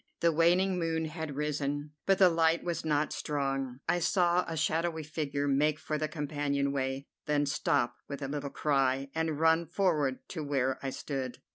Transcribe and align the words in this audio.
The 0.21 0.31
waning 0.31 0.79
moon 0.79 1.05
had 1.05 1.35
risen, 1.35 1.91
but 2.07 2.17
the 2.17 2.27
light 2.29 2.63
was 2.63 2.83
not 2.83 3.13
strong. 3.13 3.81
I 3.87 3.99
saw 3.99 4.43
a 4.47 4.57
shadowy 4.57 5.03
figure 5.03 5.47
make 5.47 5.77
for 5.77 5.99
the 5.99 6.07
companion 6.07 6.71
way, 6.71 7.05
then 7.27 7.45
stop 7.45 7.97
with 8.07 8.23
a 8.23 8.27
little 8.27 8.49
cry, 8.49 9.11
and 9.13 9.39
run 9.39 9.67
forward 9.67 10.27
to 10.29 10.43
where 10.43 10.79
I 10.81 10.89
stood. 10.89 11.37